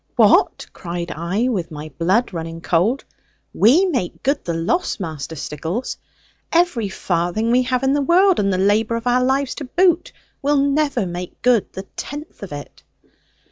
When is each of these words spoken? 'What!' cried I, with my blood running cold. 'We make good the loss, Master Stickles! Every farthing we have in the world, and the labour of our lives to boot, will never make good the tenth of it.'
'What!' 0.15 0.65
cried 0.73 1.11
I, 1.11 1.47
with 1.49 1.69
my 1.69 1.89
blood 1.99 2.33
running 2.33 2.59
cold. 2.59 3.05
'We 3.53 3.85
make 3.85 4.23
good 4.23 4.43
the 4.43 4.55
loss, 4.55 4.99
Master 4.99 5.35
Stickles! 5.35 5.97
Every 6.51 6.89
farthing 6.89 7.51
we 7.51 7.61
have 7.61 7.83
in 7.83 7.93
the 7.93 8.01
world, 8.01 8.39
and 8.39 8.51
the 8.51 8.57
labour 8.57 8.95
of 8.95 9.05
our 9.05 9.23
lives 9.23 9.53
to 9.61 9.63
boot, 9.65 10.11
will 10.41 10.57
never 10.57 11.05
make 11.05 11.43
good 11.43 11.71
the 11.73 11.83
tenth 11.95 12.41
of 12.41 12.51
it.' 12.51 12.81